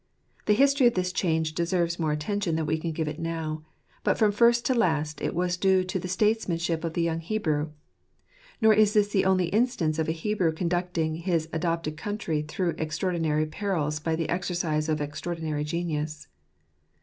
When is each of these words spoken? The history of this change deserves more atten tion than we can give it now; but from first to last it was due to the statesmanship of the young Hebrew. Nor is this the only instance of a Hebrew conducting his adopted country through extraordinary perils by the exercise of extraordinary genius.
The 0.47 0.55
history 0.55 0.87
of 0.87 0.95
this 0.95 1.13
change 1.13 1.53
deserves 1.53 1.99
more 1.99 2.11
atten 2.11 2.39
tion 2.39 2.55
than 2.55 2.65
we 2.65 2.79
can 2.79 2.91
give 2.91 3.07
it 3.07 3.19
now; 3.19 3.61
but 4.03 4.17
from 4.17 4.31
first 4.31 4.65
to 4.65 4.73
last 4.73 5.21
it 5.21 5.35
was 5.35 5.57
due 5.57 5.83
to 5.83 5.99
the 5.99 6.07
statesmanship 6.07 6.83
of 6.83 6.93
the 6.93 7.03
young 7.03 7.19
Hebrew. 7.19 7.69
Nor 8.63 8.73
is 8.73 8.93
this 8.95 9.09
the 9.09 9.25
only 9.25 9.49
instance 9.49 9.99
of 9.99 10.09
a 10.09 10.11
Hebrew 10.11 10.53
conducting 10.53 11.17
his 11.17 11.49
adopted 11.53 11.97
country 11.97 12.41
through 12.41 12.73
extraordinary 12.79 13.45
perils 13.45 13.99
by 13.99 14.15
the 14.15 14.27
exercise 14.27 14.89
of 14.89 15.01
extraordinary 15.01 15.63
genius. 15.63 16.27